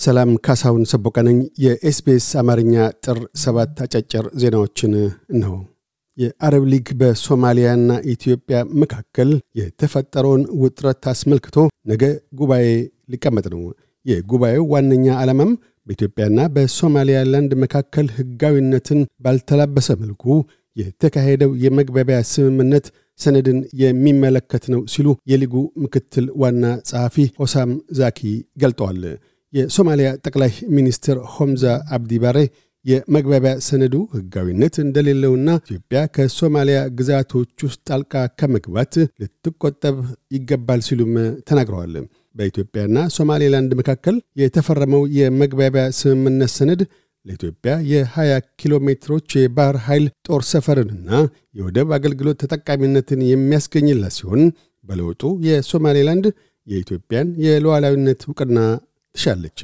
ሰላም 0.00 0.30
ካሳሁን 0.44 0.84
ሰቦቀ 0.90 1.16
ነኝ። 1.26 1.38
የኤስቢኤስ 1.64 2.28
አማርኛ 2.40 2.74
ጥር 3.04 3.18
ሰባት 3.42 3.80
አጫጭር 3.84 4.26
ዜናዎችን 4.42 4.92
ነው። 5.42 5.54
የአረብ 6.18 6.64
ሊግ 6.72 6.86
በሶማሊያና 7.00 7.90
ኢትዮጵያ 8.12 8.58
መካከል 8.82 9.30
የተፈጠረውን 9.60 10.42
ውጥረት 10.62 11.04
አስመልክቶ 11.12 11.56
ነገ 11.90 12.02
ጉባኤ 12.40 12.66
ሊቀመጥ 13.12 13.46
ነው። 13.54 13.62
የጉባኤው 14.06 14.64
ዋነኛ 14.72 15.06
ዓላማም 15.20 15.52
በኢትዮጵያና 15.86 16.40
በሶማሊያላንድ 16.54 17.52
መካከል 17.64 18.06
ሕጋዊነትን 18.16 19.00
ባልተላበሰ 19.24 19.88
መልኩ 20.02 20.24
የተካሄደው 20.76 21.52
የመግባቢያ 21.64 22.18
ስምምነት 22.32 22.86
ሰነድን 23.20 23.58
የሚመለከት 23.80 24.64
ነው 24.72 24.80
ሲሉ 24.92 25.08
የሊጉ 25.30 25.54
ምክትል 25.84 26.26
ዋና 26.42 26.64
ጸሐፊ 26.88 27.16
ሆሳም 27.40 27.70
ዛኪ 27.98 28.20
ገልጠዋል። 28.62 29.00
የሶማሊያ 29.52 30.08
ጠቅላይ 30.24 30.52
ሚኒስትር 30.76 31.16
ሆምዛ 31.34 31.64
አብዲ 31.96 32.18
ባሬ 32.24 32.38
የመግባቢያ 32.84 33.52
ሰነዱ 33.66 33.94
ሕጋዊነት 34.12 34.74
እንደሌለውና 34.84 35.48
ኢትዮጵያ 35.62 36.00
ከሶማሊያ 36.14 36.78
ግዛቶች 36.98 37.50
ውስጥ 37.66 37.80
ጣልቃ 37.88 38.22
ከመግባት 38.40 38.92
ልትቆጠብ 39.22 39.96
ይገባል 40.36 40.80
ሲሉም 40.86 41.12
ተናግረዋል። 41.48 41.94
በኢትዮጵያና 42.36 42.98
ሶማሌላንድ 43.16 43.70
መካከል 43.80 44.16
የተፈረመው 44.42 45.02
የመግባቢያ 45.18 45.84
ስምምነት 46.00 46.52
ሰነድ 46.56 46.82
ለኢትዮጵያ 47.26 47.72
የ20 47.90 48.28
ኪሎ 48.60 48.74
ሜትሮች 48.86 49.30
የባህር 49.38 49.76
ኃይል 49.86 50.04
ጦር 50.28 50.42
ሰፈርንና 50.52 51.10
የወደብ 51.58 51.90
አገልግሎት 51.96 52.38
ተጠቃሚነትን 52.44 53.22
የሚያስገኝላት 53.30 54.14
ሲሆን 54.18 54.42
በለውጡ 54.84 55.22
የሶማሌላንድ 55.48 56.26
የኢትዮጵያን 56.66 57.28
የሉዓላዊነት 57.44 58.22
ዕውቅና 58.28 58.58
ትሻለች። 59.14 59.60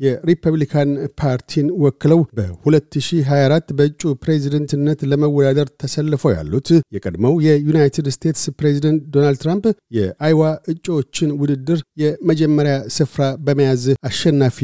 የሪፐብሊካን 0.00 0.90
ፓርቲን 1.20 1.66
ወክለው 1.82 2.20
በ2024 2.36 3.72
በእጩ 3.78 4.12
ፕሬዚደንትነት 4.22 5.00
ለመወዳደር 5.10 5.68
ተሰልፈው 5.80 6.32
ያሉት 6.34 6.68
የቀድሞው 6.94 7.34
የዩናይትድ 7.46 8.06
ስቴትስ 8.16 8.44
ፕሬዚደንት 8.58 9.02
ዶናልድ 9.14 9.40
ትራምፕ 9.42 9.66
የአይዋ 9.98 10.40
እጩዎችን 10.72 11.36
ውድድር 11.42 11.80
የመጀመሪያ 12.02 12.76
ስፍራ 12.96 13.28
በመያዝ 13.46 13.84
አሸናፊ 14.10 14.58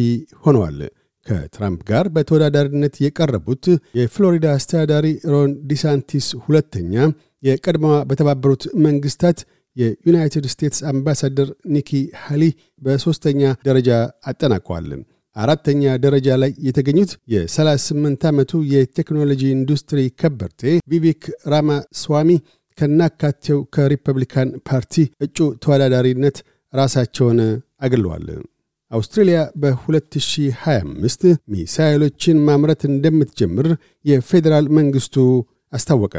ሆነዋል። 0.46 0.80
ከትራምፕ 1.26 1.80
ጋር 1.88 2.06
በተወዳዳሪነት 2.14 2.94
የቀረቡት 3.04 3.64
የፍሎሪዳ 3.98 4.46
አስተዳዳሪ 4.54 5.06
ሮን 5.32 5.50
ዲሳንቲስ 5.70 6.28
ሁለተኛ፣ 6.44 6.94
የቀድሞዋ 7.42 7.96
በተባበሩት 8.08 8.62
መንግስታት 8.86 9.38
የዩናይትድ 9.78 10.46
ስቴትስ 10.52 10.80
አምባሳደር 10.90 11.48
ኒኪ 11.74 11.90
ሃሊ 12.22 12.44
በሦስተኛ 12.82 13.40
ደረጃ 13.68 13.90
አጠናቀዋል። 14.30 14.88
አራተኛ 15.36 15.82
ደረጃ 16.04 16.28
ላይ 16.42 16.52
የተገኙት 16.66 17.10
የ38 17.32 18.24
ዓመቱ 18.30 18.52
የቴክኖሎጂ 18.72 19.42
ኢንዱስትሪ 19.50 20.00
ከበርቴ 20.20 20.62
ቪቪክ 20.92 21.22
ራማስዋሚ 21.52 22.30
ከናካቴው 22.78 23.58
ከሪፐብሊካን 23.74 24.50
ፓርቲ 24.68 24.94
እጩ 25.20 25.48
ተወዳዳሪነት 25.62 26.36
ራሳቸውን 26.72 27.40
አግለዋል። 27.82 28.26
አውስትሬልያ 28.90 29.38
በ2025 29.62 31.24
ሚሳይሎችን 31.54 32.36
ማምረት 32.46 32.82
እንደምትጀምር 32.88 33.66
የፌዴራል 34.04 34.66
መንግሥቱ 34.78 35.16
አስታወቀ። 35.72 36.14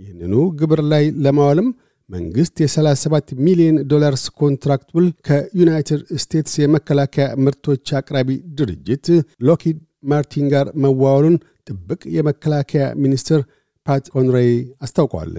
ይህንኑ 0.00 0.34
ግብር 0.60 0.80
ላይ 0.92 1.04
ለማዋልም 1.24 1.68
መንግሥት 2.10 2.56
የ37 2.62 3.32
ሚሊዮን 3.46 3.76
dollars 3.90 4.24
contract 4.40 4.88
ውል 4.96 5.06
ከዩናይትድ 5.26 6.02
ስቴትስ 6.22 6.54
የመከላከያ 6.62 7.26
ምርቶች 7.44 7.92
አቅራቢ 7.98 8.28
ድርጅት 8.58 9.06
ሎክሂድ 9.48 9.78
ማርቲን 10.10 10.46
ጋር 10.52 10.68
መዋዋሉን 10.84 11.36
ጥብቅ 11.68 12.02
የመከላከያ 12.16 12.84
ሚኒስትር 13.02 13.40
ፓት 13.86 14.04
ኮንሬይ 14.14 14.50
አስታውቀዋል። 14.84 15.32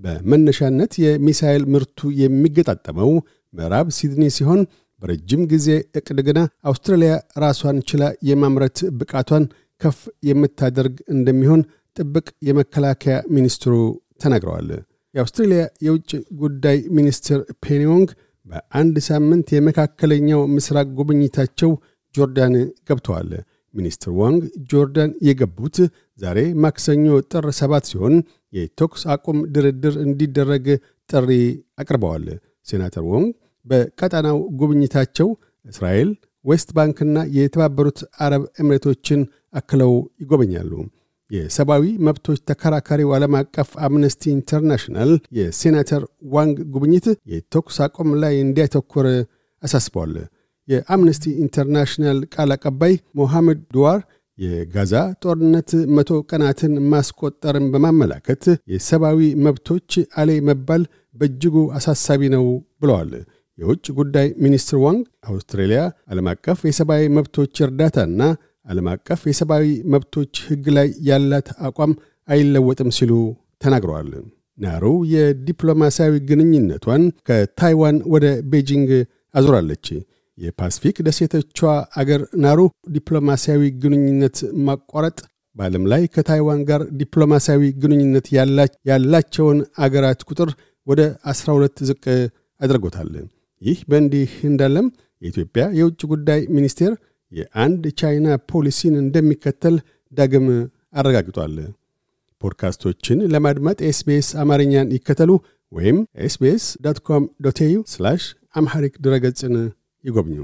በመነሻነት 0.00 0.92
የሚሳይል 1.04 1.62
ምርቱ 1.74 2.10
የሚገጣጠመው 2.20 3.10
ምዕራብ 3.54 3.88
ሲድኒ 3.96 4.24
ሲሆን 4.36 4.60
በረጅም 5.02 5.42
ጊዜ 5.52 5.66
ዕቅድ 5.98 6.18
ግና 6.28 6.38
አውስትራሊያ 6.70 7.12
ራሷን 7.44 7.78
ችላ 7.90 8.04
የማምረት 8.28 8.78
ብቃቷን 8.98 9.44
ከፍ 9.80 9.98
የምታደርግ 10.28 10.96
እንደሚሆን 11.14 11.60
ጥብቅ 11.96 12.28
የመከላከያ 12.48 13.16
ሚኒስትሩ 13.36 13.74
ተናግረዋል። 14.22 14.68
የአውስትሬልያ 15.14 15.62
የውጭ 15.86 16.10
ጉዳይ 16.40 16.78
ሚኒስትር 16.96 17.38
ፔኒ 17.64 17.82
ዋንግ 17.82 18.08
በአንድ 18.46 18.96
ሳምንት 19.08 19.48
የመካከለኛው 19.54 20.40
ምስራቅ 20.54 20.86
ጉብኝታቸው 20.98 21.70
ጆርዳን 22.14 22.54
ገብተዋል። 22.88 23.30
ሚኒስትር 23.74 24.10
ዋንግ 24.18 24.42
ጆርዳን 24.70 25.10
የገቡት 25.26 25.76
ዛሬ 26.18 26.38
ማክሰኞ 26.62 27.06
ጥር 27.30 27.46
ሰባት 27.58 27.84
ሲሆን 27.90 28.14
የተኩስ 28.52 29.02
አቁም 29.14 29.38
ድርድር 29.54 29.96
እንዲደረግ 30.04 30.66
ጥሪ 31.10 31.30
አቅርበዋል። 31.78 32.24
ሴናተር 32.66 33.04
ዋንግ 33.10 33.28
በቀጠናው 33.66 34.38
ጉብኝታቸው 34.60 35.28
እስራኤል፣ 35.64 36.10
ዌስት 36.44 36.68
ባንክና 36.76 37.18
የተባበሩት 37.36 37.98
አረብ 38.24 38.44
ኤምሬቶችን 38.62 39.20
አክለው 39.54 39.92
ይጎበኛሉ። 40.22 40.72
የሰብአዊ 41.30 41.84
መብቶች 42.06 42.38
ተከራካሪው 42.50 43.10
ዓለም 43.16 43.34
አቀፍ 43.40 43.70
አምነስቲ 43.86 44.22
ኢንተርናሽናል 44.32 45.10
የሴናተር 45.38 46.02
ዋንግ 46.34 46.58
ጉብኝት 46.74 47.06
የተኩስ 47.32 47.78
አቁም 47.86 48.10
ላይ 48.22 48.34
እንዲያተኮር 48.44 49.08
አሳስበዋል። 49.62 50.14
የአምነስቲ 50.68 51.24
ኢንተርናሽናል 51.42 52.18
ቃል 52.34 52.50
አቀባይ 52.56 52.94
ሞሐመድ 53.18 53.60
ዱዋር 53.74 54.00
የጋዛ 54.38 54.94
ጦርነት 55.22 55.70
መቶ 55.96 56.10
ቀናትን 56.30 56.74
ማስቆጠርን 56.92 57.66
በማመላከት 57.72 58.44
የሰብአዊ 58.72 59.20
መብቶች 59.46 59.90
አለመከበር 60.20 60.82
በእጅጉ 61.16 61.56
አሳሳቢ 61.78 62.22
ነው 62.34 62.44
ብለዋል። 62.82 63.10
የውጭ 63.58 63.86
ጉዳይ 63.98 64.28
ሚኒስትር 64.44 64.76
ዋንግ 64.84 65.00
አውስትሬልያ 65.30 65.80
ዓለም 66.12 66.26
አቀፍ 66.32 66.58
የሰብአዊ 66.68 67.04
መብቶች 67.16 67.54
እርዳታና 67.66 68.20
ዓለም 68.68 68.86
አቀፍ 68.92 69.20
የሰብአዊ 69.28 69.64
መብቶች 69.92 70.34
ሕግ 70.48 70.66
ላይ 70.76 70.88
ያላት 71.08 71.48
አቋም 71.68 71.92
አይለወጥም 72.28 72.90
ሲሉ 72.96 73.12
ተናግረዋል። 73.64 74.10
ናሩ 74.58 74.84
የዲፕሎማሲያዊ 75.12 76.14
ግንኙነቷን 76.30 77.02
ከታይዋን 77.28 77.96
ወደ 78.14 78.26
ቤጂንግ 78.52 78.90
አዙራለች። 79.34 79.86
የፓስፊክ 80.38 80.96
ደሴቶቿ 81.06 81.58
አገር 82.00 82.22
ናሩ 82.44 82.60
ዲፕሎማሲያዊ 82.96 83.62
ግንኙነት 83.82 84.36
ማቋረጥ 84.66 85.18
በዓለም 85.56 85.84
ላይ 85.92 86.02
ከታይዋን 86.14 86.60
ጋር 86.68 86.82
ዲፕሎማሲያዊ 87.00 87.62
ግንኙነት 87.82 88.26
ያላቸውን 88.90 89.58
አገራት 89.78 90.20
ቁጥር 90.28 90.50
ወደ 90.86 91.00
12 91.32 91.82
ዝቅ 91.88 92.04
አድርጎታል። 92.60 93.10
ይህ 93.62 93.78
በእንዲህ 93.90 94.32
እንዳለም 94.44 94.86
የኢትዮጵያ 95.22 95.62
የውጭ 95.78 96.00
ጉዳይ 96.12 96.40
ሚኒስቴር 96.56 96.92
የአንድ 97.32 97.84
ቻይና 98.00 98.28
ፖሊሲን 98.50 98.94
እንደሚከተል 99.02 99.76
ዳግም 100.12 100.46
አረጋግጧል። 100.94 101.54
ፖድካስቶችን 102.42 103.18
ለማድመጥ 103.32 103.78
ኤስቢኤስ 103.88 104.28
አማርኛን 104.42 104.92
ይከተሉ 104.96 105.30
ወይም 105.72 105.96
SBS 106.26 106.64
dot 106.84 107.00
com 107.08 107.24
dot 107.46 107.60
au 107.66 107.78
Amharic 108.54 108.94
ድረገጽን 109.04 109.56
ይጎብኙ። 110.04 110.38